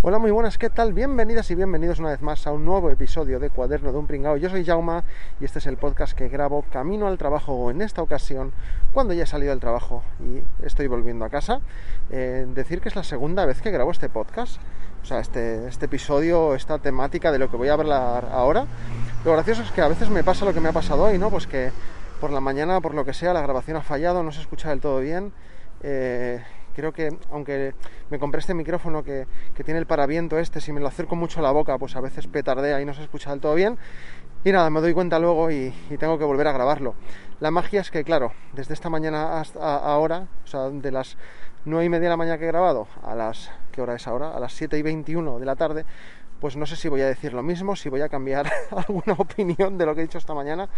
Hola, 0.00 0.20
muy 0.20 0.30
buenas, 0.30 0.58
¿qué 0.58 0.70
tal? 0.70 0.92
Bienvenidas 0.92 1.50
y 1.50 1.56
bienvenidos 1.56 1.98
una 1.98 2.10
vez 2.10 2.22
más 2.22 2.46
a 2.46 2.52
un 2.52 2.64
nuevo 2.64 2.88
episodio 2.88 3.40
de 3.40 3.50
Cuaderno 3.50 3.90
de 3.90 3.98
un 3.98 4.06
Pringao. 4.06 4.36
Yo 4.36 4.48
soy 4.48 4.64
Jauma 4.64 5.02
y 5.40 5.44
este 5.44 5.58
es 5.58 5.66
el 5.66 5.76
podcast 5.76 6.16
que 6.16 6.28
grabo 6.28 6.64
camino 6.70 7.08
al 7.08 7.18
trabajo 7.18 7.52
o 7.52 7.72
en 7.72 7.82
esta 7.82 8.00
ocasión 8.00 8.52
cuando 8.92 9.12
ya 9.12 9.24
he 9.24 9.26
salido 9.26 9.50
del 9.50 9.58
trabajo 9.58 10.04
y 10.20 10.40
estoy 10.64 10.86
volviendo 10.86 11.24
a 11.24 11.30
casa. 11.30 11.62
Eh, 12.10 12.46
decir 12.54 12.80
que 12.80 12.90
es 12.90 12.94
la 12.94 13.02
segunda 13.02 13.44
vez 13.44 13.60
que 13.60 13.72
grabo 13.72 13.90
este 13.90 14.08
podcast, 14.08 14.60
o 15.02 15.04
sea, 15.04 15.18
este, 15.18 15.66
este 15.66 15.86
episodio, 15.86 16.54
esta 16.54 16.78
temática 16.78 17.32
de 17.32 17.40
lo 17.40 17.50
que 17.50 17.56
voy 17.56 17.66
a 17.66 17.72
hablar 17.72 18.28
ahora. 18.30 18.66
Lo 19.24 19.32
gracioso 19.32 19.62
es 19.62 19.72
que 19.72 19.80
a 19.80 19.88
veces 19.88 20.10
me 20.10 20.22
pasa 20.22 20.44
lo 20.44 20.54
que 20.54 20.60
me 20.60 20.68
ha 20.68 20.72
pasado 20.72 21.06
hoy, 21.06 21.18
¿no? 21.18 21.28
Pues 21.28 21.48
que 21.48 21.72
por 22.20 22.30
la 22.30 22.40
mañana, 22.40 22.80
por 22.80 22.94
lo 22.94 23.04
que 23.04 23.14
sea, 23.14 23.32
la 23.32 23.42
grabación 23.42 23.76
ha 23.76 23.82
fallado, 23.82 24.22
no 24.22 24.30
se 24.30 24.42
escucha 24.42 24.68
del 24.68 24.80
todo 24.80 25.00
bien. 25.00 25.32
Eh, 25.82 26.40
creo 26.78 26.92
que 26.92 27.08
aunque 27.32 27.74
me 28.08 28.20
compré 28.20 28.38
este 28.38 28.54
micrófono 28.54 29.02
que, 29.02 29.26
tiene 29.64 29.80
el 29.80 29.86
paraviento 29.86 30.38
este, 30.38 30.60
si 30.60 30.72
me 30.72 30.78
lo 30.78 30.86
acerco 30.86 31.16
mucho 31.16 31.40
a 31.40 31.42
la 31.42 31.50
boca, 31.50 31.76
pues 31.76 31.96
a 31.96 32.00
veces 32.00 32.28
petardea 32.28 32.80
y 32.80 32.84
no 32.84 32.94
se 32.94 33.02
escucha 33.02 33.30
del 33.30 33.40
todo 33.40 33.56
bien. 33.56 33.76
Y 34.44 34.52
nada, 34.52 34.70
me 34.70 34.80
doy 34.80 34.94
cuenta 34.94 35.18
luego 35.18 35.50
y, 35.50 35.74
tengo 35.98 36.18
que 36.18 36.24
volver 36.24 36.46
a 36.46 36.52
grabarlo. 36.52 36.94
La 37.40 37.50
magia 37.50 37.80
es 37.80 37.90
que, 37.90 38.04
claro, 38.04 38.32
desde 38.52 38.74
esta 38.74 38.90
mañana 38.90 39.40
hasta 39.40 39.76
ahora, 39.76 40.28
o 40.44 40.46
sea, 40.46 40.70
de 40.70 40.92
las 40.92 41.16
9 41.64 41.84
y 41.84 41.88
media 41.88 42.04
de 42.04 42.10
la 42.10 42.16
mañana 42.16 42.38
que 42.38 42.44
he 42.44 42.48
grabado 42.48 42.86
a 43.02 43.16
las, 43.16 43.50
¿qué 43.72 43.82
hora 43.82 43.96
es 43.96 44.06
ahora? 44.06 44.30
A 44.30 44.38
las 44.38 44.52
7 44.52 44.78
y 44.78 44.82
21 44.82 45.40
de 45.40 45.46
la 45.46 45.56
tarde, 45.56 45.84
pues 46.40 46.56
no 46.56 46.66
sé 46.66 46.76
si 46.76 46.88
voy 46.88 47.00
a 47.00 47.06
decir 47.06 47.32
lo 47.32 47.42
mismo, 47.42 47.76
si 47.76 47.88
voy 47.88 48.00
a 48.00 48.08
cambiar 48.08 48.50
alguna 48.70 49.14
opinión 49.14 49.76
de 49.78 49.86
lo 49.86 49.94
que 49.94 50.00
he 50.00 50.04
dicho 50.04 50.18
esta 50.18 50.34
mañana. 50.34 50.68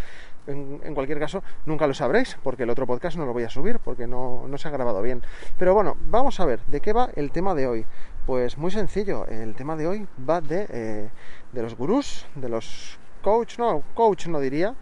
En, 0.46 0.94
cualquier 0.94 1.18
caso, 1.18 1.42
nunca 1.66 1.86
lo 1.86 1.94
sabréis, 1.94 2.36
porque 2.42 2.64
el 2.64 2.70
otro 2.70 2.86
podcast 2.86 3.16
no 3.16 3.26
lo 3.26 3.32
voy 3.32 3.44
a 3.44 3.50
subir, 3.50 3.78
porque 3.78 4.06
no, 4.06 4.46
se 4.56 4.68
ha 4.68 4.70
grabado 4.70 5.02
bien. 5.02 5.22
Pero 5.58 5.74
bueno, 5.74 5.96
vamos 6.08 6.40
a 6.40 6.44
ver, 6.44 6.60
¿de 6.66 6.80
qué 6.80 6.92
va 6.92 7.10
el 7.14 7.30
tema 7.30 7.54
de 7.54 7.66
hoy? 7.66 7.86
Pues 8.26 8.58
muy 8.58 8.70
sencillo, 8.70 9.26
el 9.26 9.54
tema 9.54 9.76
de 9.76 9.86
hoy 9.86 10.06
va 10.28 10.40
de, 10.40 10.66
eh, 10.70 11.08
de 11.52 11.62
los 11.62 11.76
gurús, 11.76 12.26
de 12.34 12.48
los 12.48 12.98
coach, 13.22 13.58
no, 13.58 13.82
coach 13.94 14.26
no 14.26 14.40
diría. 14.40 14.74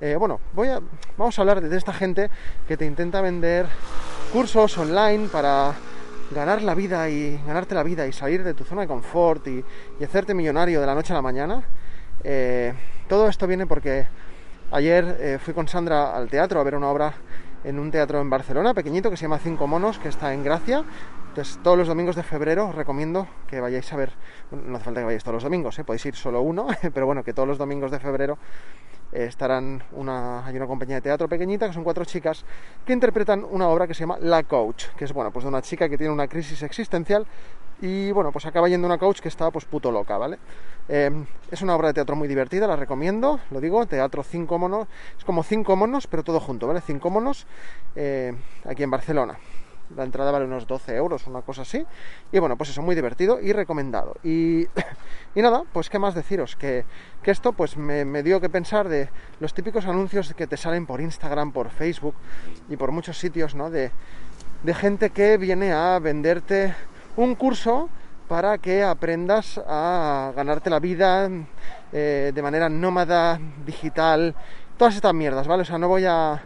Eh, 0.00 0.16
bueno, 0.16 0.40
voy 0.54 0.68
vamos 1.16 1.38
a 1.38 1.42
hablar 1.42 1.60
de 1.60 1.76
esta 1.76 1.92
gente 1.92 2.30
que 2.66 2.76
te 2.76 2.84
intenta 2.84 3.20
vender 3.20 3.66
cursos 4.32 4.76
online 4.76 5.28
para 5.28 5.74
ganar 6.30 6.62
la 6.62 6.74
vida 6.74 7.08
y 7.08 7.40
ganarte 7.46 7.74
la 7.74 7.82
vida 7.82 8.06
y 8.06 8.12
salir 8.12 8.44
de 8.44 8.54
tu 8.54 8.64
zona 8.64 8.82
de 8.82 8.88
confort 8.88 9.46
y, 9.48 9.64
hacerte 10.02 10.34
millonario 10.34 10.80
de 10.80 10.86
la 10.86 10.94
noche 10.94 11.12
a 11.12 11.16
la 11.16 11.22
mañana, 11.22 11.62
eh, 12.22 12.72
todo 13.08 13.28
esto 13.28 13.46
viene 13.46 13.66
porque 13.66 14.06
ayer 14.70 15.16
eh, 15.20 15.38
fui 15.40 15.54
con 15.54 15.68
Sandra 15.68 16.16
al 16.16 16.28
teatro 16.28 16.60
a 16.60 16.64
ver 16.64 16.74
una 16.74 16.88
obra 16.88 17.14
en 17.64 17.78
un 17.78 17.90
teatro 17.90 18.20
en 18.20 18.28
Barcelona, 18.28 18.74
pequeñito, 18.74 19.10
que 19.10 19.16
se 19.16 19.22
llama 19.22 19.38
Cinco 19.38 19.66
Monos, 19.66 19.98
que 19.98 20.08
está 20.08 20.34
en 20.34 20.44
Gracia. 20.44 20.84
Entonces, 21.28 21.58
todos 21.62 21.76
los 21.76 21.88
domingos 21.88 22.14
de 22.14 22.22
febrero 22.22 22.68
os 22.68 22.74
recomiendo 22.74 23.26
que 23.48 23.60
vayáis 23.60 23.92
a 23.92 23.96
ver, 23.96 24.12
no 24.52 24.76
hace 24.76 24.84
falta 24.84 25.00
que 25.00 25.06
vayáis 25.06 25.24
todos 25.24 25.34
los 25.34 25.42
domingos, 25.42 25.76
¿eh? 25.78 25.84
podéis 25.84 26.06
ir 26.06 26.14
solo 26.14 26.42
uno, 26.42 26.68
pero 26.94 27.06
bueno, 27.06 27.24
que 27.24 27.32
todos 27.32 27.48
los 27.48 27.58
domingos 27.58 27.90
de 27.90 27.98
febrero 27.98 28.38
estarán 29.12 29.82
una, 29.92 30.44
hay 30.46 30.56
una 30.56 30.66
compañía 30.66 30.96
de 30.96 31.02
teatro 31.02 31.28
pequeñita, 31.28 31.66
que 31.66 31.72
son 31.72 31.84
cuatro 31.84 32.04
chicas, 32.04 32.44
que 32.84 32.92
interpretan 32.92 33.44
una 33.48 33.68
obra 33.68 33.86
que 33.86 33.94
se 33.94 34.00
llama 34.00 34.18
La 34.20 34.42
Coach, 34.42 34.86
que 34.96 35.04
es 35.04 35.12
bueno, 35.12 35.30
pues 35.30 35.44
de 35.44 35.48
una 35.48 35.62
chica 35.62 35.88
que 35.88 35.96
tiene 35.96 36.12
una 36.12 36.28
crisis 36.28 36.62
existencial 36.62 37.26
y 37.80 38.12
bueno, 38.12 38.32
pues 38.32 38.46
acaba 38.46 38.68
yendo 38.68 38.86
una 38.86 38.98
coach 38.98 39.20
que 39.20 39.28
está 39.28 39.50
pues 39.50 39.64
puto 39.64 39.90
loca, 39.90 40.16
¿vale? 40.16 40.38
Em, 40.88 41.26
es 41.50 41.62
una 41.62 41.74
obra 41.74 41.88
de 41.88 41.94
teatro 41.94 42.16
muy 42.16 42.28
divertida, 42.28 42.66
la 42.66 42.76
recomiendo, 42.76 43.40
lo 43.50 43.60
digo, 43.60 43.84
teatro 43.86 44.22
cinco 44.22 44.58
monos, 44.58 44.86
es 45.18 45.24
como 45.24 45.42
cinco 45.42 45.76
monos, 45.76 46.06
pero 46.06 46.22
todo 46.22 46.40
junto, 46.40 46.66
¿vale? 46.66 46.80
Cinco 46.80 47.10
monos 47.10 47.46
eh, 47.96 48.34
aquí 48.64 48.82
en 48.82 48.90
Barcelona. 48.90 49.38
La 49.96 50.04
entrada 50.04 50.30
vale 50.30 50.44
unos 50.44 50.66
12 50.66 50.94
euros, 50.96 51.26
una 51.26 51.42
cosa 51.42 51.62
así. 51.62 51.84
Y 52.32 52.38
bueno, 52.38 52.56
pues 52.56 52.70
eso, 52.70 52.82
muy 52.82 52.94
divertido 52.94 53.40
y 53.40 53.52
recomendado. 53.52 54.16
Y, 54.22 54.66
nada, 55.34 55.64
pues 55.72 55.90
qué 55.90 55.98
más 55.98 56.14
deciros, 56.14 56.56
que, 56.56 56.84
esto 57.24 57.52
pues 57.52 57.76
me, 57.76 58.22
dio 58.22 58.40
que 58.40 58.48
pensar 58.48 58.88
de 58.88 59.08
los 59.40 59.54
típicos 59.54 59.86
anuncios 59.86 60.34
que 60.34 60.46
te 60.46 60.56
salen 60.56 60.86
por 60.86 61.00
Instagram, 61.00 61.52
por 61.52 61.70
Facebook 61.70 62.14
y 62.68 62.76
por 62.76 62.92
muchos 62.92 63.18
sitios, 63.18 63.54
¿no? 63.54 63.70
De, 63.70 63.90
gente 64.74 65.10
que 65.10 65.36
viene 65.36 65.72
a 65.72 65.98
venderte 65.98 66.74
un 67.16 67.34
curso 67.34 67.90
para 68.28 68.56
que 68.56 68.82
aprendas 68.82 69.60
a 69.66 70.32
ganarte 70.34 70.70
la 70.70 70.80
vida 70.80 71.28
eh, 71.92 72.32
de 72.34 72.42
manera 72.42 72.70
nómada, 72.70 73.38
digital, 73.66 74.34
todas 74.78 74.96
estas 74.96 75.12
mierdas, 75.12 75.46
¿vale? 75.46 75.62
O 75.62 75.64
sea, 75.66 75.76
no 75.76 75.88
voy 75.88 76.06
a 76.06 76.42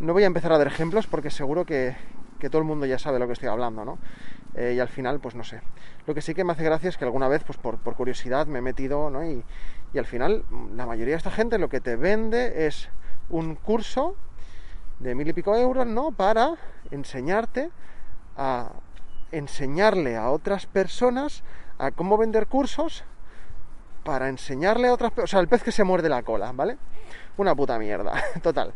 no 0.00 0.14
voy 0.14 0.24
a 0.24 0.26
empezar 0.26 0.52
a 0.52 0.58
dar 0.58 0.66
ejemplos 0.66 1.06
porque 1.06 1.30
seguro 1.30 1.64
que, 1.64 1.94
que 2.40 2.50
todo 2.50 2.60
el 2.60 2.66
mundo 2.66 2.86
ya 2.86 2.98
sabe 2.98 3.18
lo 3.18 3.26
que 3.26 3.34
estoy 3.34 3.48
hablando, 3.48 3.84
¿no? 3.84 3.98
Eh, 4.54 4.74
y 4.76 4.80
al 4.80 4.88
final, 4.88 5.20
pues 5.20 5.34
no 5.34 5.44
sé. 5.44 5.60
Lo 6.06 6.14
que 6.14 6.22
sí 6.22 6.34
que 6.34 6.42
me 6.42 6.52
hace 6.52 6.64
gracia 6.64 6.88
es 6.88 6.96
que 6.96 7.04
alguna 7.04 7.28
vez, 7.28 7.44
pues 7.44 7.58
por, 7.58 7.78
curiosidad, 7.94 8.46
me 8.46 8.58
he 8.58 8.62
metido, 8.62 9.10
¿no? 9.10 9.24
Y, 9.24 9.44
al 9.96 10.06
final, 10.06 10.44
la 10.74 10.86
mayoría 10.86 11.14
de 11.14 11.18
esta 11.18 11.30
gente 11.30 11.58
lo 11.58 11.68
que 11.68 11.80
te 11.80 11.96
vende 11.96 12.66
es 12.66 12.88
un 13.28 13.56
curso 13.56 14.16
de 14.98 15.14
mil 15.14 15.28
y 15.28 15.32
pico 15.32 15.56
euros, 15.56 15.86
¿no? 15.86 16.12
Para 16.12 16.54
enseñarte 16.90 17.70
a 18.36 18.72
enseñarle 19.32 20.16
a 20.16 20.30
otras 20.30 20.66
personas 20.66 21.42
a 21.78 21.90
cómo 21.92 22.18
vender 22.18 22.46
cursos 22.46 23.04
para 24.04 24.28
enseñarle 24.28 24.88
a 24.88 24.92
otras 24.92 25.12
personas, 25.12 25.30
o 25.30 25.32
sea, 25.32 25.40
el 25.40 25.48
pez 25.48 25.62
que 25.62 25.72
se 25.72 25.84
muerde 25.84 26.08
la 26.08 26.22
cola, 26.22 26.52
¿vale? 26.52 26.76
Una 27.36 27.54
puta 27.54 27.78
mierda, 27.78 28.12
total. 28.42 28.72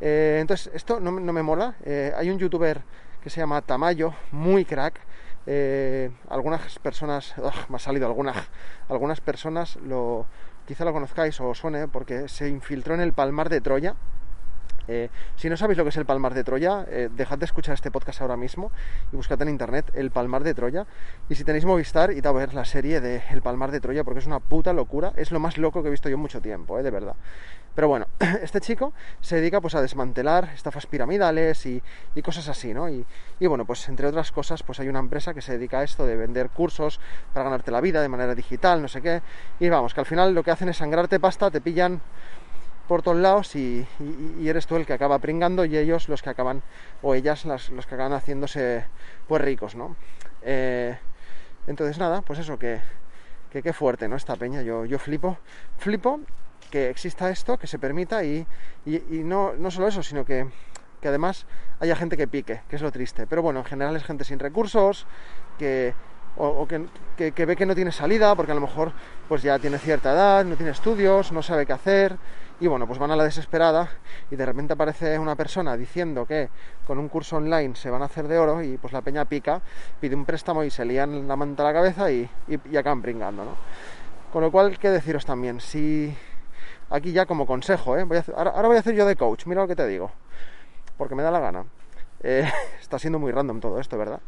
Eh, 0.00 0.38
entonces, 0.40 0.70
esto 0.74 1.00
no, 1.00 1.12
me 1.12 1.42
mola. 1.42 1.76
Eh, 1.84 2.12
hay 2.16 2.30
un 2.30 2.38
youtuber 2.38 2.82
que 3.24 3.30
se 3.30 3.40
llama 3.40 3.62
Tamayo, 3.62 4.12
muy 4.32 4.66
crack. 4.66 5.00
Eh, 5.46 6.10
algunas 6.28 6.78
personas, 6.78 7.34
me 7.70 7.76
ha 7.76 7.78
salido 7.78 8.06
algunas, 8.06 8.36
algunas 8.90 9.22
personas 9.22 9.76
lo, 9.76 10.26
quizá 10.66 10.84
lo 10.84 10.92
conozcáis 10.92 11.40
o 11.40 11.54
suene 11.54 11.88
porque 11.88 12.28
se 12.28 12.50
infiltró 12.50 12.94
en 12.94 13.00
el 13.00 13.14
Palmar 13.14 13.48
de 13.48 13.62
Troya. 13.62 13.94
Eh, 14.86 15.08
si 15.36 15.48
no 15.48 15.56
sabéis 15.56 15.78
lo 15.78 15.84
que 15.84 15.88
es 15.88 15.96
el 15.96 16.04
Palmar 16.04 16.34
de 16.34 16.44
Troya, 16.44 16.84
eh, 16.86 17.08
dejad 17.10 17.38
de 17.38 17.46
escuchar 17.46 17.72
este 17.72 17.90
podcast 17.90 18.20
ahora 18.20 18.36
mismo 18.36 18.70
y 19.10 19.16
buscad 19.16 19.40
en 19.40 19.48
internet 19.48 19.90
el 19.94 20.10
Palmar 20.10 20.44
de 20.44 20.52
Troya. 20.52 20.86
Y 21.30 21.36
si 21.36 21.44
tenéis 21.44 21.64
Movistar, 21.64 22.12
id 22.12 22.26
a 22.26 22.32
ver 22.32 22.52
la 22.52 22.66
serie 22.66 23.00
de 23.00 23.22
El 23.30 23.40
Palmar 23.40 23.70
de 23.70 23.80
Troya 23.80 24.04
porque 24.04 24.20
es 24.20 24.26
una 24.26 24.40
puta 24.40 24.74
locura. 24.74 25.14
Es 25.16 25.30
lo 25.30 25.40
más 25.40 25.56
loco 25.56 25.82
que 25.82 25.88
he 25.88 25.90
visto 25.90 26.10
yo 26.10 26.16
en 26.16 26.20
mucho 26.20 26.42
tiempo, 26.42 26.82
de 26.82 26.90
verdad. 26.90 27.16
Pero 27.74 27.88
bueno, 27.88 28.06
este 28.42 28.60
chico 28.60 28.92
se 29.20 29.36
dedica 29.36 29.60
pues 29.60 29.74
a 29.74 29.82
desmantelar 29.82 30.50
estafas 30.54 30.86
piramidales 30.86 31.66
y, 31.66 31.82
cosas 32.22 32.48
así, 32.48 32.72
¿no? 32.72 32.88
Y, 32.88 33.04
bueno, 33.40 33.64
pues 33.64 33.88
entre 33.88 34.06
otras 34.06 34.32
cosas, 34.32 34.62
pues 34.62 34.80
hay 34.80 34.88
una 34.88 35.00
empresa 35.00 35.34
que 35.34 35.42
se 35.42 35.52
dedica 35.52 35.80
a 35.80 35.84
esto 35.84 36.06
de 36.06 36.16
vender 36.16 36.50
cursos 36.50 37.00
para 37.32 37.44
ganarte 37.44 37.70
la 37.70 37.80
vida 37.80 38.00
de 38.00 38.08
manera 38.08 38.34
digital, 38.34 38.80
no 38.80 38.88
sé 38.88 39.02
qué. 39.02 39.22
Y 39.60 39.68
vamos, 39.68 39.94
que 39.94 40.00
al 40.00 40.06
final 40.06 40.34
lo 40.34 40.42
que 40.42 40.50
hacen 40.50 40.68
es 40.68 40.76
sangrarte 40.76 41.18
pasta, 41.20 41.50
te 41.50 41.60
pillan 41.60 42.00
por 42.86 43.02
todos 43.02 43.16
lados 43.16 43.56
y, 43.56 43.86
eres 44.42 44.66
tú 44.66 44.76
el 44.76 44.86
que 44.86 44.92
acaba 44.92 45.18
pringando 45.18 45.64
y 45.64 45.76
ellos 45.76 46.08
los 46.08 46.22
que 46.22 46.30
acaban, 46.30 46.62
o 47.02 47.14
ellas 47.14 47.44
los 47.44 47.86
que 47.86 47.94
acaban 47.94 48.12
haciéndose 48.12 48.84
pues 49.26 49.42
ricos, 49.42 49.74
¿no? 49.74 49.96
Eh, 50.42 50.96
entonces 51.66 51.98
nada, 51.98 52.22
pues 52.22 52.38
eso, 52.38 52.58
que, 52.58 52.80
qué 53.50 53.72
fuerte, 53.72 54.08
¿no? 54.08 54.16
Esta 54.16 54.36
peña, 54.36 54.62
yo, 54.62 54.84
yo 54.84 54.98
flipo, 54.98 55.38
flipo 55.78 56.20
que 56.74 56.90
exista 56.90 57.30
esto, 57.30 57.56
que 57.56 57.68
se 57.68 57.78
permita 57.78 58.24
y, 58.24 58.44
y, 58.84 59.22
no, 59.22 59.52
no, 59.56 59.70
solo 59.70 59.86
eso, 59.86 60.02
sino 60.02 60.24
que, 60.24 60.48
que, 61.00 61.06
además 61.06 61.46
haya 61.78 61.94
gente 61.94 62.16
que 62.16 62.26
pique, 62.26 62.62
que 62.68 62.74
es 62.74 62.82
lo 62.82 62.90
triste. 62.90 63.28
Pero 63.28 63.42
bueno, 63.42 63.60
en 63.60 63.64
general 63.64 63.94
es 63.94 64.02
gente 64.02 64.24
sin 64.24 64.40
recursos, 64.40 65.06
que, 65.56 65.94
o, 66.36 66.66
que, 66.66 67.30
que, 67.30 67.46
ve 67.46 67.54
que 67.54 67.64
no 67.64 67.76
tiene 67.76 67.92
salida, 67.92 68.34
porque 68.34 68.50
a 68.50 68.56
lo 68.56 68.60
mejor 68.60 68.90
pues 69.28 69.44
ya 69.44 69.56
tiene 69.60 69.78
cierta 69.78 70.14
edad, 70.14 70.44
no 70.44 70.56
tiene 70.56 70.72
estudios, 70.72 71.30
no 71.30 71.42
sabe 71.42 71.64
qué 71.64 71.74
hacer, 71.74 72.16
y 72.58 72.66
bueno, 72.66 72.88
pues 72.88 72.98
van 72.98 73.12
a 73.12 73.16
la 73.16 73.22
desesperada 73.22 73.90
y 74.28 74.34
de 74.34 74.44
repente 74.44 74.72
aparece 74.72 75.16
una 75.16 75.36
persona 75.36 75.76
diciendo 75.76 76.26
que 76.26 76.48
con 76.88 76.98
un 76.98 77.08
curso 77.08 77.36
online 77.36 77.76
se 77.76 77.88
van 77.88 78.02
a 78.02 78.06
hacer 78.06 78.26
de 78.26 78.36
oro 78.36 78.60
y 78.64 78.78
pues 78.78 78.92
la 78.92 79.00
peña 79.00 79.26
pica, 79.26 79.62
pide 80.00 80.16
un 80.16 80.24
préstamo 80.24 80.64
y 80.64 80.70
se 80.70 80.84
lían 80.84 81.28
la 81.28 81.36
manta 81.36 81.62
a 81.62 81.66
la 81.66 81.72
cabeza 81.72 82.10
y, 82.10 82.28
y, 82.48 82.76
acaban 82.76 83.00
pringando, 83.00 83.44
¿no? 83.44 83.52
Con 84.32 84.42
lo 84.42 84.50
cual, 84.50 84.76
¿qué 84.80 84.90
deciros 84.90 85.24
también? 85.24 85.60
Si 85.60 86.12
aquí 86.90 87.12
ya 87.12 87.26
como 87.26 87.46
consejo, 87.46 87.96
¿eh? 87.98 88.06
ahora, 88.36 88.68
voy 88.68 88.76
a 88.76 88.80
hacer 88.80 88.94
yo 88.94 89.06
de 89.06 89.16
coach, 89.16 89.46
mira 89.46 89.62
lo 89.62 89.68
que 89.68 89.76
te 89.76 89.86
digo, 89.86 90.10
porque 90.96 91.14
me 91.14 91.22
da 91.22 91.30
la 91.30 91.40
gana. 91.40 91.64
Eh, 92.22 92.48
está 92.80 92.98
siendo 92.98 93.18
muy 93.18 93.32
random 93.32 93.60
todo 93.60 93.80
esto, 93.80 93.98
¿verdad? 93.98 94.20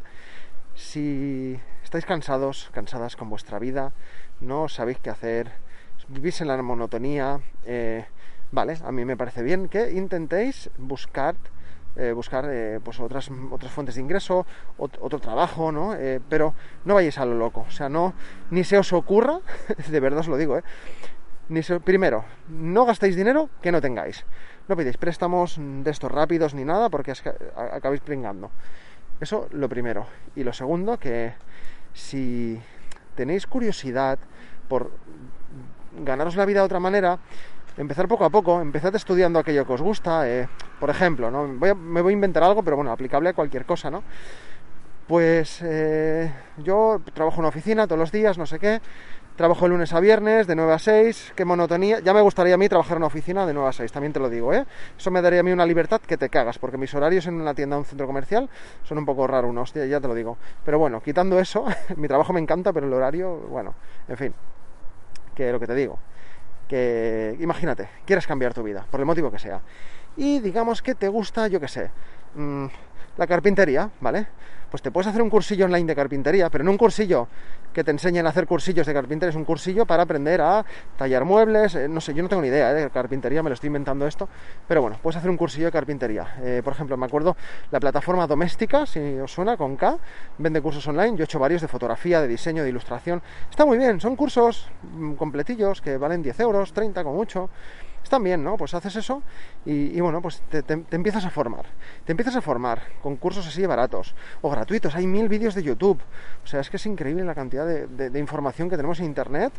Si 0.75 1.59
estáis 1.83 2.05
cansados, 2.05 2.71
cansadas 2.73 3.17
con 3.17 3.31
vuestra 3.31 3.59
vida, 3.59 3.93
no 4.41 4.69
sabéis 4.69 4.99
qué 4.99 5.11
hacer, 5.11 5.51
vivís 6.09 6.41
en 6.41 6.49
la 6.49 6.61
monotonía, 6.61 7.41
eh, 7.65 8.05
vale, 8.53 8.77
a 8.85 8.93
mí 8.93 9.05
me 9.05 9.17
parece 9.17 9.43
bien 9.43 9.69
que 9.69 9.93
intentéis 9.93 10.71
buscar 10.77 11.35
eh, 11.99 12.13
buscar 12.13 12.47
eh, 12.51 12.79
pues 12.85 13.01
otras, 13.01 13.31
otras 13.51 13.73
fuentes 13.73 13.95
de 13.95 14.03
ingreso, 14.03 14.45
otro 14.77 15.19
trabajo, 15.19 15.73
¿no? 15.73 15.95
Eh, 15.95 16.21
pero 16.29 16.53
no 16.85 16.93
vayáis 16.93 17.17
a 17.17 17.25
lo 17.25 17.35
loco, 17.35 17.65
o 17.67 17.71
sea, 17.71 17.89
no, 17.89 18.13
ni 18.51 18.65
se 18.65 18.77
os 18.77 18.93
ocurra, 18.93 19.41
de 19.91 20.01
verdad 20.01 20.21
os 20.21 20.29
lo 20.29 20.37
digo, 20.37 20.61
Ni 21.49 21.61
primero, 21.63 22.25
no 22.49 22.85
gastéis 22.85 23.15
dinero 23.15 23.49
que 23.63 23.71
no 23.71 23.81
tengáis. 23.81 24.25
No 24.69 24.77
pidáis 24.77 24.97
préstamos 24.97 25.57
de 25.59 25.91
estos 25.91 26.11
rápidos 26.11 26.55
ni 26.55 26.65
nada 26.65 26.91
porque 26.91 27.13
acabáis 27.57 28.01
pringando. 28.01 28.51
Eso 29.21 29.49
lo 29.53 29.69
primero. 29.69 30.07
Y 30.35 30.43
lo 30.43 30.53
segundo, 30.53 30.99
que 30.99 31.35
si 31.95 32.61
tenéis 33.15 33.47
curiosidad 33.47 34.19
por 34.69 34.91
ganaros 36.05 36.37
la 36.37 36.45
vida 36.45 36.61
de 36.61 36.67
otra 36.67 36.81
manera, 36.81 37.19
empezar 37.77 38.09
poco 38.09 38.25
a 38.25 38.31
poco, 38.31 38.61
empezad 38.61 38.95
estudiando 38.97 39.39
aquello 39.39 39.65
que 39.67 39.73
os 39.73 39.83
gusta. 39.83 40.29
Eh, 40.29 40.49
por 40.81 40.91
ejemplo, 40.91 41.31
¿no? 41.31 41.47
me 41.47 42.01
voy 42.03 42.13
a 42.13 42.13
inventar 42.13 42.43
algo, 42.43 42.63
pero 42.63 42.77
bueno, 42.77 42.91
aplicable 42.91 43.31
a 43.31 43.35
cualquier 43.35 43.65
cosa, 43.65 43.91
¿no? 43.91 44.03
Pues 45.07 45.61
eh, 45.63 46.33
yo 46.59 47.01
trabajo 47.15 47.37
en 47.37 47.41
una 47.41 47.49
oficina 47.49 47.87
todos 47.87 48.01
los 48.01 48.11
días, 48.11 48.37
no 48.37 48.47
sé 48.47 48.59
qué. 48.59 48.81
Trabajo 49.37 49.69
lunes 49.69 49.93
a 49.93 50.01
viernes, 50.01 50.47
de 50.47 50.57
9 50.57 50.73
a 50.73 50.79
6, 50.79 51.35
qué 51.37 51.45
monotonía. 51.45 52.01
Ya 52.01 52.15
me 52.15 52.23
gustaría 52.23 52.55
a 52.55 52.57
mí 52.57 52.71
trabajar 52.71 52.93
en 52.93 52.99
una 52.99 53.09
oficina 53.09 53.47
de 53.47 53.53
9 53.53 53.69
a 53.69 53.73
6, 53.73 53.93
también 53.93 54.15
te 54.15 54.19
lo 54.19 54.31
digo, 54.31 54.55
¿eh? 54.55 54.65
Eso 54.97 55.11
me 55.11 55.21
daría 55.21 55.41
a 55.41 55.43
mí 55.43 55.53
una 55.53 55.67
libertad 55.67 56.01
que 56.01 56.17
te 56.17 56.31
cagas, 56.31 56.59
porque 56.59 56.79
mis 56.79 56.95
horarios 56.95 57.27
en 57.27 57.35
una 57.35 57.53
tienda 57.53 57.77
o 57.77 57.81
un 57.81 57.85
centro 57.85 58.07
comercial 58.07 58.49
son 58.85 58.97
un 58.97 59.05
poco 59.05 59.27
raros, 59.27 59.53
¿no? 59.53 59.61
Hostia, 59.61 59.85
ya 59.85 60.01
te 60.01 60.09
lo 60.09 60.15
digo. 60.15 60.39
Pero 60.65 60.79
bueno, 60.79 61.03
quitando 61.03 61.39
eso, 61.39 61.67
mi 61.97 62.09
trabajo 62.09 62.33
me 62.33 62.41
encanta, 62.41 62.73
pero 62.73 62.87
el 62.87 62.93
horario, 62.95 63.37
bueno, 63.51 63.75
en 64.09 64.17
fin, 64.17 64.35
que 65.35 65.53
lo 65.53 65.61
que 65.61 65.67
te 65.67 65.75
digo 65.75 65.99
que 66.67 67.37
imagínate, 67.39 67.89
quieres 68.05 68.27
cambiar 68.27 68.53
tu 68.53 68.63
vida, 68.63 68.85
por 68.91 69.01
el 69.01 69.07
motivo 69.07 69.31
que 69.31 69.39
sea, 69.39 69.61
y 70.17 70.41
digamos 70.41 70.83
que 70.83 70.95
te 70.95 71.09
gusta, 71.09 71.47
yo 71.49 71.61
qué 71.61 71.69
sé, 71.69 71.91
mm, 72.35 72.67
la 73.17 73.27
carpintería, 73.27 73.91
¿vale? 74.01 74.27
Pues 74.71 74.83
te 74.83 74.91
puedes 74.91 75.07
hacer 75.07 75.23
un 75.23 75.31
cursillo 75.31 75.65
online 75.67 75.87
de 75.87 75.95
carpintería, 75.95 76.51
pero 76.51 76.65
no 76.65 76.71
un 76.71 76.77
cursillo 76.77 77.29
que 77.73 77.85
te 77.85 77.91
enseñen 77.91 78.27
a 78.27 78.31
hacer 78.31 78.47
cursillos 78.47 78.87
de 78.87 78.95
carpintería, 78.95 79.31
es 79.31 79.37
un 79.37 79.45
cursillo 79.45 79.87
para 79.87 80.03
aprender 80.03 80.41
a 80.41 80.65
tallar 80.97 81.25
muebles, 81.25 81.75
eh, 81.75 81.89
no 81.89 82.01
sé, 82.01 82.15
yo 82.15 82.23
no 82.23 82.29
tengo 82.29 82.43
ni 82.43 82.49
idea 82.49 82.71
¿eh? 82.73 82.75
de 82.75 82.91
carpintería, 82.91 83.43
me 83.43 83.51
lo 83.51 83.55
estoy 83.55 83.69
inventando 83.69 84.07
esto, 84.07 84.29
pero 84.67 84.83
bueno, 84.83 84.99
puedes 85.03 85.17
hacer 85.17 85.31
un 85.31 85.37
cursillo 85.37 85.67
de 85.67 85.73
carpintería. 85.73 86.37
Eh, 86.43 86.63
por 86.65 86.73
ejemplo, 86.73 86.97
me 86.97 87.07
acuerdo 87.07 87.37
la 87.71 87.79
plataforma 87.79 88.27
doméstica, 88.27 88.87
si 88.87 88.99
os 89.19 89.31
suena, 89.31 89.57
con 89.57 89.77
K, 89.77 89.99
vende 90.39 90.61
cursos 90.61 90.87
online, 90.89 91.17
yo 91.17 91.23
he 91.23 91.25
hecho 91.25 91.39
varios 91.39 91.61
de 91.61 91.69
fotografía, 91.69 92.21
de 92.21 92.29
diseño, 92.29 92.63
de 92.63 92.71
ilustración, 92.71 93.23
está 93.51 93.67
muy 93.67 93.79
bien, 93.79 94.01
son 94.01 94.17
cursos 94.17 94.71
mm, 94.83 95.13
completillos 95.13 95.81
que 95.81 95.97
valen 95.97 96.23
10 96.23 96.41
euros, 96.41 96.73
30 96.73 97.05
como 97.05 97.17
mucho, 97.17 97.51
están 98.07 98.23
bien, 98.23 98.43
¿no? 98.43 98.57
Pues 98.57 98.73
haces 98.73 98.95
eso 98.97 99.23
y, 99.65 100.01
bueno, 100.01 100.23
pues 100.23 100.41
te, 100.49 100.63
empiezas 100.93 101.25
a 101.25 101.31
formar. 101.31 101.67
Te 102.05 102.13
empiezas 102.13 102.37
a 102.37 102.41
formar 102.41 102.81
con 103.03 103.17
cursos 103.17 103.47
así 103.47 103.67
baratos 103.67 104.15
o 104.43 104.51
gratuitos. 104.51 104.95
Hay 104.95 105.07
mil 105.07 105.29
vídeos 105.29 105.57
de 105.57 105.63
YouTube. 105.65 106.01
O 106.45 106.47
sea, 106.47 106.61
es 106.61 106.71
que 106.71 106.77
es 106.77 106.87
increíble 106.87 107.25
la 107.25 107.35
cantidad 107.35 107.67
de, 107.67 108.19
información 108.19 108.71
que 108.71 108.77
tenemos 108.77 109.01
en 109.01 109.07
Internet 109.07 109.53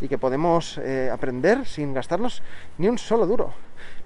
y 0.00 0.06
que 0.06 0.16
podemos 0.16 0.78
eh, 0.78 1.10
aprender 1.12 1.66
sin 1.66 1.92
gastarnos 1.92 2.42
ni 2.78 2.88
un 2.88 2.98
solo 2.98 3.26
duro, 3.26 3.52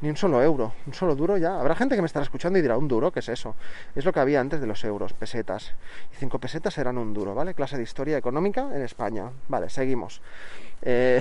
ni 0.00 0.08
un 0.08 0.16
solo 0.16 0.42
euro. 0.42 0.72
Un 0.86 0.94
solo 0.94 1.14
duro 1.14 1.36
ya. 1.36 1.60
Habrá 1.60 1.74
gente 1.74 1.94
que 1.94 2.00
me 2.00 2.06
estará 2.06 2.24
escuchando 2.24 2.58
y 2.58 2.62
dirá, 2.62 2.78
¿un 2.78 2.88
duro? 2.88 3.12
¿Qué 3.12 3.20
es 3.20 3.28
eso? 3.28 3.54
Es 3.94 4.06
lo 4.06 4.12
que 4.12 4.20
había 4.20 4.40
antes 4.40 4.62
de 4.62 4.66
los 4.66 4.82
euros, 4.84 5.12
pesetas. 5.12 5.74
Y 6.12 6.16
cinco 6.16 6.38
pesetas 6.38 6.78
eran 6.78 6.96
un 6.96 7.12
duro, 7.12 7.34
¿vale? 7.34 7.52
Clase 7.52 7.76
de 7.76 7.82
historia 7.82 8.16
económica 8.16 8.70
en 8.74 8.80
España. 8.80 9.30
Vale, 9.48 9.68
seguimos. 9.68 10.22
Eh, 10.80 11.20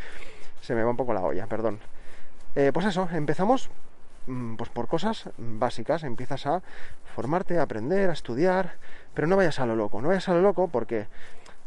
se 0.60 0.74
me 0.74 0.82
va 0.82 0.90
un 0.90 0.96
poco 0.96 1.14
la 1.14 1.22
olla, 1.22 1.46
perdón. 1.46 1.78
Eh, 2.56 2.70
pues 2.72 2.86
eso, 2.86 3.08
empezamos 3.12 3.70
mm, 4.26 4.56
pues 4.56 4.70
por 4.70 4.88
cosas 4.88 5.30
básicas, 5.38 6.02
empiezas 6.02 6.46
a 6.46 6.62
formarte, 7.14 7.58
a 7.58 7.62
aprender, 7.62 8.10
a 8.10 8.12
estudiar, 8.12 8.74
pero 9.14 9.26
no 9.26 9.36
vayas 9.36 9.60
a 9.60 9.66
lo 9.66 9.76
loco, 9.76 10.00
no 10.00 10.08
vayas 10.08 10.28
a 10.28 10.34
lo 10.34 10.42
loco 10.42 10.68
porque 10.68 11.06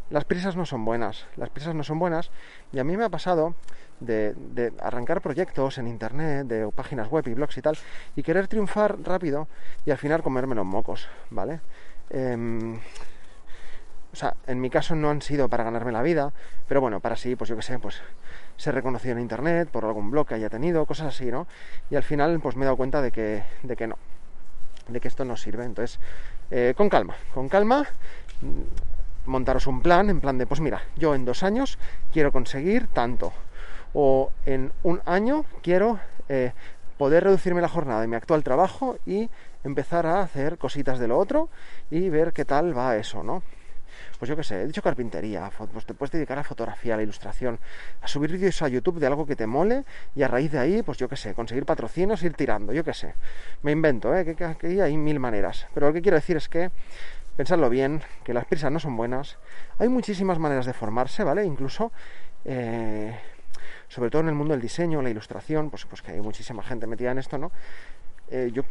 las 0.09 0.25
prisas 0.25 0.55
no 0.55 0.65
son 0.65 0.85
buenas, 0.85 1.25
las 1.37 1.49
prisas 1.49 1.73
no 1.73 1.83
son 1.83 1.99
buenas 1.99 2.31
y 2.71 2.79
a 2.79 2.83
mí 2.83 2.97
me 2.97 3.05
ha 3.05 3.09
pasado 3.09 3.55
de, 3.99 4.73
arrancar 4.79 5.21
proyectos 5.21 5.77
en 5.77 5.87
internet, 5.87 6.47
de 6.47 6.69
páginas 6.71 7.09
web 7.09 7.27
y 7.27 7.33
blogs 7.33 7.57
y 7.57 7.61
tal, 7.61 7.77
y 8.15 8.23
querer 8.23 8.47
triunfar 8.47 8.97
rápido 9.01 9.47
y 9.85 9.91
al 9.91 9.97
final 9.97 10.21
comerme 10.21 10.55
los 10.55 10.65
mocos, 10.65 11.07
¿vale? 11.29 11.61
Em, 12.09 12.79
o 14.13 14.15
sea, 14.15 14.35
en 14.45 14.61
mi 14.61 14.69
caso 14.69 14.95
no 14.95 15.09
han 15.09 15.23
sido 15.23 15.49
para 15.49 15.63
ganarme 15.63 15.91
la 15.91 16.03
vida, 16.03 16.31
pero 16.67 16.79
bueno, 16.81 16.99
para 16.99 17.15
sí, 17.15 17.35
pues 17.35 17.49
yo 17.49 17.55
que 17.55 17.63
sé, 17.63 17.79
pues 17.79 17.99
ser 18.57 18.75
reconocido 18.75 19.13
en 19.13 19.21
internet 19.21 19.69
por 19.69 19.85
algún 19.85 20.11
blog 20.11 20.27
que 20.27 20.35
haya 20.35 20.49
tenido, 20.49 20.85
cosas 20.85 21.07
así, 21.07 21.31
¿no? 21.31 21.47
Y 21.89 21.95
al 21.95 22.03
final 22.03 22.39
pues 22.39 22.55
me 22.55 22.61
he 22.61 22.65
dado 22.65 22.77
cuenta 22.77 23.01
de 23.01 23.11
que, 23.11 23.43
de 23.63 23.75
que 23.75 23.87
no, 23.87 23.97
de 24.87 24.99
que 24.99 25.07
esto 25.07 25.25
no 25.25 25.35
sirve. 25.35 25.65
Entonces, 25.65 25.99
eh, 26.51 26.75
con 26.77 26.89
calma, 26.89 27.15
con 27.33 27.49
calma, 27.49 27.87
mm, 28.41 29.29
montaros 29.29 29.65
un 29.65 29.81
plan, 29.81 30.11
en 30.11 30.21
plan 30.21 30.37
de, 30.37 30.45
pues 30.45 30.59
mira, 30.59 30.83
yo 30.95 31.15
en 31.15 31.25
dos 31.25 31.41
años 31.41 31.79
quiero 32.11 32.31
conseguir 32.31 32.87
tanto, 32.87 33.33
o 33.95 34.31
en 34.45 34.71
un 34.83 35.01
año 35.05 35.43
quiero 35.63 35.99
eh, 36.29 36.53
poder 36.99 37.23
reducirme 37.23 37.61
la 37.61 37.67
jornada 37.67 38.01
de 38.01 38.07
mi 38.07 38.15
actual 38.15 38.43
trabajo 38.43 38.97
y 39.07 39.31
empezar 39.63 40.05
a 40.05 40.21
hacer 40.21 40.59
cositas 40.59 40.99
de 40.99 41.07
lo 41.07 41.17
otro 41.17 41.49
y 41.89 42.09
ver 42.09 42.31
qué 42.31 42.45
tal 42.45 42.77
va 42.77 42.95
eso, 42.95 43.23
¿no? 43.23 43.41
Pues 44.19 44.29
yo 44.29 44.35
qué 44.35 44.43
sé, 44.43 44.61
he 44.61 44.67
dicho 44.67 44.81
carpintería, 44.81 45.51
pues 45.71 45.85
te 45.85 45.93
puedes 45.93 46.11
dedicar 46.11 46.39
a 46.39 46.43
fotografía, 46.43 46.93
a 46.93 46.97
la 46.97 47.03
ilustración, 47.03 47.59
a 48.01 48.07
subir 48.07 48.31
vídeos 48.31 48.61
a 48.61 48.67
YouTube 48.67 48.99
de 48.99 49.07
algo 49.07 49.25
que 49.25 49.35
te 49.35 49.47
mole 49.47 49.83
y 50.15 50.23
a 50.23 50.27
raíz 50.27 50.51
de 50.51 50.59
ahí, 50.59 50.83
pues 50.83 50.97
yo 50.97 51.09
qué 51.09 51.15
sé, 51.15 51.33
conseguir 51.33 51.65
patrocinios, 51.65 52.23
ir 52.23 52.33
tirando, 52.33 52.73
yo 52.73 52.83
qué 52.83 52.93
sé. 52.93 53.13
Me 53.61 53.71
invento, 53.71 54.15
¿eh? 54.15 54.35
que, 54.35 54.81
hay 54.81 54.97
mil 54.97 55.19
maneras. 55.19 55.67
Pero 55.73 55.87
lo 55.87 55.93
que 55.93 56.01
quiero 56.01 56.15
decir 56.15 56.37
es 56.37 56.49
que 56.49 56.71
pensadlo 57.35 57.69
bien, 57.69 58.01
que 58.23 58.33
las 58.33 58.45
prisas 58.45 58.71
no 58.71 58.79
son 58.79 58.95
buenas. 58.95 59.37
Hay 59.79 59.89
muchísimas 59.89 60.39
maneras 60.39 60.65
de 60.65 60.73
formarse, 60.73 61.23
¿vale? 61.23 61.43
Incluso, 61.45 61.91
eh, 62.45 63.17
sobre 63.87 64.09
todo 64.09 64.21
en 64.21 64.29
el 64.29 64.35
mundo 64.35 64.53
del 64.53 64.61
diseño, 64.61 65.01
la 65.01 65.09
ilustración, 65.09 65.69
pues, 65.69 65.85
pues 65.85 66.01
que 66.01 66.11
hay 66.11 66.21
muchísima 66.21 66.63
gente 66.63 66.87
metida 66.87 67.11
en 67.11 67.19
esto, 67.19 67.37
¿no? 67.37 67.51
Eh, 68.29 68.51
yo, 68.53 68.63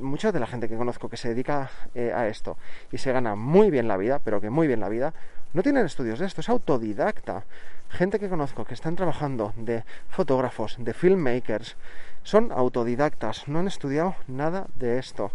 mucha 0.00 0.32
de 0.32 0.40
la 0.40 0.46
gente 0.46 0.68
que 0.68 0.76
conozco 0.76 1.08
que 1.08 1.16
se 1.16 1.28
dedica 1.28 1.70
eh, 1.94 2.12
a 2.14 2.28
esto 2.28 2.56
y 2.92 2.98
se 2.98 3.12
gana 3.12 3.34
muy 3.34 3.70
bien 3.70 3.88
la 3.88 3.96
vida, 3.96 4.20
pero 4.20 4.40
que 4.40 4.50
muy 4.50 4.66
bien 4.66 4.80
la 4.80 4.88
vida, 4.88 5.12
no 5.52 5.62
tienen 5.62 5.84
estudios 5.84 6.20
de 6.20 6.26
esto, 6.26 6.40
es 6.40 6.48
autodidacta. 6.48 7.44
Gente 7.88 8.20
que 8.20 8.28
conozco 8.28 8.64
que 8.64 8.74
están 8.74 8.94
trabajando 8.94 9.52
de 9.56 9.84
fotógrafos, 10.08 10.76
de 10.78 10.94
filmmakers, 10.94 11.76
son 12.22 12.52
autodidactas, 12.52 13.48
no 13.48 13.58
han 13.58 13.66
estudiado 13.66 14.14
nada 14.28 14.68
de 14.76 14.98
esto, 14.98 15.32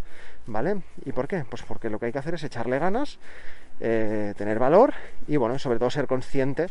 ¿vale? 0.48 0.82
¿Y 1.04 1.12
por 1.12 1.28
qué? 1.28 1.44
Pues 1.50 1.64
porque 1.64 1.90
lo 1.90 2.00
que 2.00 2.08
hay 2.08 2.12
que 2.14 2.20
hacer 2.20 2.36
es 2.36 2.44
echarle 2.44 2.80
ganas, 2.80 3.20
eh, 3.82 4.34
tener 4.38 4.58
valor 4.58 4.94
y, 5.28 5.36
bueno, 5.36 5.60
sobre 5.60 5.80
todo 5.80 5.90
ser 5.90 6.08
consciente 6.08 6.68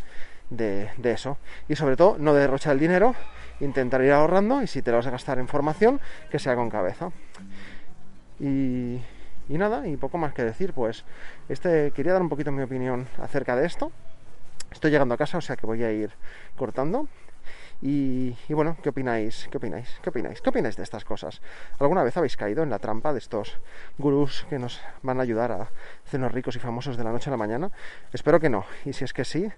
de, 0.49 0.89
de 0.97 1.13
eso. 1.13 1.37
Y 1.69 1.77
sobre 1.77 1.97
todo 1.97 2.17
no 2.19 2.33
derrochar 2.33 2.73
el 2.73 2.79
dinero 2.79 3.15
intentar 3.61 4.03
ir 4.03 4.13
ahorrando 4.13 4.63
y 4.63 4.67
si 4.67 4.83
te 4.83 4.91
lo 4.91 4.99
vas 4.99 5.07
a 5.07 5.11
gastar 5.11 5.39
en 5.39 5.49
formación, 5.49 6.01
que 6.31 6.39
sea 6.39 6.55
con 6.55 6.71
cabeza. 6.71 7.11
Y, 8.41 9.01
y 9.49 9.59
nada, 9.59 9.87
y 9.87 9.97
poco 9.97 10.19
más 10.19 10.33
que 10.33 10.43
decir, 10.43 10.73
pues 10.73 11.05
este 11.49 11.93
quería 11.93 12.13
dar 12.13 12.23
un 12.23 12.29
poquito 12.29 12.51
mi 12.53 12.63
opinión 12.63 13.07
acerca 13.21 13.57
de 13.57 13.67
esto. 13.67 13.93
Estoy 14.73 14.91
llegando 14.91 15.15
a 15.15 15.19
casa, 15.19 15.39
o 15.39 15.41
sea 15.41 15.57
que 15.57 15.67
voy 15.67 15.83
a 15.85 15.93
ir 15.93 16.11
cortando. 16.57 17.09
Y, 17.83 18.37
bueno, 18.49 18.77
¿qué 18.83 18.89
opináis? 18.89 19.49
¿Qué 19.51 19.59
opináis? 19.59 19.89
¿Qué 20.03 20.11
opináis? 20.11 20.41
¿Qué 20.41 20.51
opináis 20.51 20.77
de 20.77 20.83
estas 20.83 21.05
cosas? 21.05 21.43
¿Alguna 21.79 22.03
vez 22.03 22.17
habéis 22.17 22.37
caído 22.37 22.63
en 22.63 22.71
la 22.71 22.79
trampa 22.79 23.13
de 23.13 23.19
estos 23.19 23.59
gurús 23.99 24.47
que 24.49 24.59
nos 24.59 24.81
van 25.03 25.19
a 25.19 25.23
ayudar 25.23 25.53
a 25.53 25.69
hacernos 26.07 26.33
ricos 26.33 26.57
y 26.57 26.59
famosos 26.59 26.97
de 26.97 27.05
la 27.05 27.13
noche 27.13 27.31
a 27.31 27.33
la 27.33 27.37
mañana? 27.37 27.71
Espero 28.13 28.41
que 28.41 28.49
no. 28.49 28.65
Y 28.85 28.93
si 28.93 29.05
es 29.05 29.13
que 29.13 29.25
sí, 29.25 29.49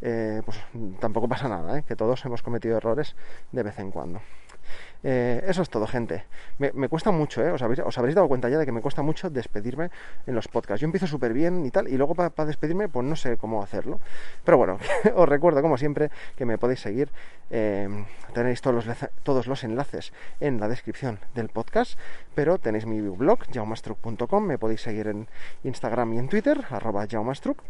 eh, 0.00 0.42
pues 0.44 0.58
tampoco 1.00 1.28
pasa 1.28 1.48
nada, 1.48 1.78
¿eh? 1.78 1.84
que 1.86 1.96
todos 1.96 2.24
hemos 2.24 2.42
cometido 2.42 2.76
errores 2.76 3.16
de 3.52 3.62
vez 3.62 3.78
en 3.78 3.90
cuando. 3.90 4.20
Eh, 5.02 5.44
eso 5.46 5.60
es 5.60 5.68
todo, 5.68 5.86
gente. 5.86 6.24
Me, 6.58 6.88
cuesta 6.88 7.10
mucho, 7.10 7.44
¿eh? 7.44 7.50
Os 7.52 7.62
habréis, 7.62 8.14
dado 8.14 8.26
cuenta 8.26 8.48
ya 8.48 8.58
de 8.58 8.64
que 8.64 8.72
me 8.72 8.80
cuesta 8.80 9.02
mucho 9.02 9.28
despedirme 9.28 9.90
en 10.26 10.34
los 10.34 10.48
podcasts. 10.48 10.80
Yo 10.80 10.86
empiezo 10.86 11.06
súper 11.06 11.34
bien 11.34 11.66
y 11.66 11.70
tal, 11.70 11.88
y 11.88 11.96
luego 11.96 12.14
para 12.14 12.46
despedirme, 12.46 12.88
pues 12.88 13.06
no 13.06 13.14
sé 13.14 13.36
cómo 13.36 13.62
hacerlo. 13.62 14.00
Pero 14.44 14.56
bueno, 14.56 14.78
os 15.14 15.28
recuerdo, 15.28 15.60
como 15.60 15.76
siempre, 15.76 16.10
que 16.36 16.46
me 16.46 16.56
podéis 16.56 16.80
seguir. 16.80 17.10
Eh, 17.50 17.88
tenéis 18.32 18.62
todos 18.62 18.86
los, 18.86 18.96
todos 19.22 19.46
los 19.46 19.62
enlaces 19.62 20.12
en 20.40 20.58
la 20.58 20.68
descripción 20.68 21.18
del 21.34 21.50
podcast, 21.50 21.98
pero 22.34 22.58
tenéis 22.58 22.86
mi 22.86 23.00
blog, 23.00 23.40
jaumastruc.com. 23.52 24.44
Me 24.44 24.56
podéis 24.56 24.80
seguir 24.80 25.08
en 25.08 25.28
Instagram 25.64 26.14
y 26.14 26.18
en 26.18 26.28
Twitter, 26.28 26.64
arroba 26.70 27.06
jaumastruc. 27.06 27.62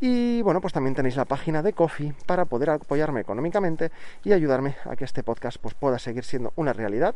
Y 0.00 0.42
bueno, 0.42 0.60
pues 0.60 0.74
también 0.74 0.94
tenéis 0.94 1.16
la 1.16 1.24
página 1.24 1.62
de 1.62 1.72
Coffee 1.72 2.12
para 2.26 2.44
poder 2.44 2.70
apoyarme 2.70 3.20
económicamente 3.20 3.90
y 4.24 4.32
ayudarme 4.32 4.76
a 4.84 4.94
que 4.94 5.04
este 5.04 5.22
podcast 5.22 5.56
pues, 5.58 5.74
pueda 5.74 5.98
seguir 5.98 6.24
siendo 6.24 6.52
una 6.56 6.72
realidad. 6.72 7.14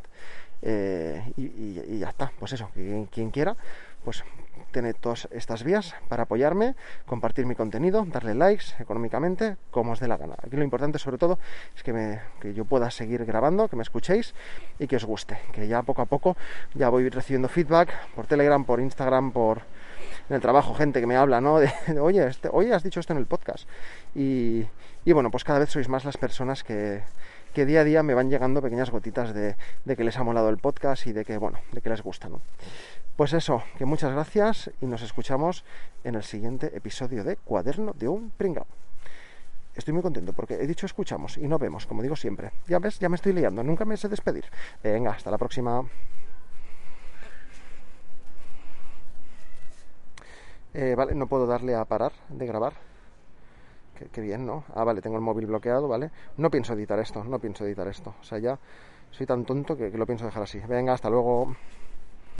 Eh, 0.63 1.33
y, 1.37 1.99
ya 1.99 2.09
está, 2.09 2.33
pues 2.39 2.53
eso, 2.53 2.71
quien, 2.75 3.07
quien 3.07 3.31
quiera, 3.31 3.57
pues 4.05 4.25
tiene 4.71 4.95
todas 4.95 5.29
estas 5.33 5.65
vías 5.65 5.95
para 6.09 6.25
apoyarme, 6.25 6.75
compartir 7.07 7.47
mi 7.47 7.55
contenido, 7.55 8.05
darle 8.07 8.35
likes 8.35 8.67
económicamente, 8.79 9.57
como 9.71 9.93
os 9.93 10.01
dé 10.01 10.09
la 10.09 10.17
gana. 10.17 10.35
Aquí 10.43 10.57
lo 10.57 10.65
importante 10.65 10.99
sobre 10.99 11.19
todo 11.19 11.39
es 11.77 11.83
que, 11.83 11.93
me, 11.93 12.21
que 12.41 12.55
yo 12.55 12.65
pueda 12.65 12.91
seguir 12.91 13.25
grabando, 13.25 13.69
que 13.69 13.77
me 13.77 13.83
escuchéis 13.83 14.35
y 14.79 14.87
que 14.87 14.97
os 14.97 15.05
guste, 15.05 15.39
que 15.53 15.69
ya 15.69 15.83
poco 15.83 16.03
a 16.03 16.07
poco 16.07 16.37
ya 16.75 16.89
voy 16.89 17.09
recibiendo 17.09 17.49
feedback 17.49 17.93
por 18.15 18.27
Telegram, 18.27 18.65
por 18.65 18.81
Instagram, 18.81 19.33
por 19.33 19.63
en 20.31 20.37
el 20.37 20.41
trabajo 20.41 20.75
gente 20.75 21.01
que 21.01 21.07
me 21.07 21.17
habla, 21.17 21.41
¿no? 21.41 21.59
De, 21.61 21.71
oye, 22.01 22.27
este, 22.27 22.49
oye, 22.53 22.73
has 22.73 22.83
dicho 22.83 23.01
esto 23.01 23.13
en 23.13 23.19
el 23.19 23.27
podcast. 23.27 23.69
Y, 24.15 24.65
y 25.05 25.13
bueno, 25.13 25.31
pues 25.31 25.45
cada 25.45 25.59
vez 25.59 25.71
sois 25.71 25.89
más 25.89 26.05
las 26.05 26.17
personas 26.17 26.63
que, 26.63 27.03
que 27.53 27.67
día 27.67 27.81
a 27.81 27.85
día 27.85 28.03
me 28.03 28.15
van 28.15 28.31
llegando 28.31 28.63
pequeñas 28.63 28.91
gotitas 28.91 29.35
de, 29.35 29.57
de, 29.85 29.97
que 29.97 30.05
les 30.05 30.17
ha 30.17 30.23
molado 30.23 30.49
el 30.49 30.59
podcast 30.59 31.07
y 31.09 31.13
de 31.13 31.25
que, 31.25 31.37
bueno, 31.37 31.59
de 31.73 31.81
que 31.81 31.91
les 31.91 32.03
gusta, 32.03 32.29
¿no? 32.29 32.41
Pues 33.17 33.33
eso, 33.33 33.65
que 33.77 33.85
muchas 33.85 34.13
gracias 34.13 34.71
y 34.81 34.87
nos 34.87 35.03
escuchamos 35.03 35.65
en 36.05 36.15
el 36.15 36.23
siguiente 36.23 36.75
episodio 36.75 37.25
de 37.25 37.37
Cuaderno 37.37 37.93
de 37.93 38.09
un 38.09 38.31
Pringao. 38.31 38.67
Estoy 39.75 39.95
muy 39.95 40.03
contento 40.03 40.33
porque 40.33 40.55
he 40.55 40.67
dicho 40.67 40.87
escuchamos 40.87 41.39
y 41.39 41.49
no 41.49 41.59
vemos, 41.59 41.87
como 41.87 42.03
digo 42.03 42.17
siempre. 42.17 42.53
Ya 42.69 42.79
ves, 42.79 42.99
ya 42.99 43.09
me 43.09 43.17
estoy 43.17 43.33
liando, 43.33 43.63
nunca 43.63 43.85
me 43.85 43.97
sé 43.97 44.09
despedir. 44.09 44.45
Venga, 44.83 45.11
hasta 45.11 45.31
la 45.31 45.39
próxima. 45.39 45.85
Eh, 50.75 50.95
vale, 50.97 51.15
no 51.15 51.27
puedo 51.27 51.47
darle 51.47 51.75
a 51.75 51.85
parar 51.85 52.13
de 52.29 52.47
grabar. 52.47 52.75
Qué, 54.13 54.21
bien, 54.21 54.47
¿no? 54.47 54.65
Ah, 54.75 54.85
vale, 54.85 55.03
tengo 55.03 55.17
el 55.17 55.23
móvil 55.23 55.47
bloqueado, 55.47 55.87
¿vale? 55.87 56.11
No 56.39 56.51
pienso 56.51 56.73
editar 56.73 56.99
esto, 56.99 57.23
no 57.23 57.39
pienso 57.39 57.67
editar 57.67 57.87
esto. 57.87 58.15
O 58.21 58.25
sea, 58.25 58.39
ya 58.39 58.59
soy 59.11 59.27
tan 59.27 59.45
tonto 59.45 59.77
que 59.77 59.91
lo 59.91 60.07
pienso 60.07 60.25
dejar 60.25 60.45
así. 60.45 60.59
Venga, 60.61 60.95
hasta 60.95 61.11
luego. 61.11 61.55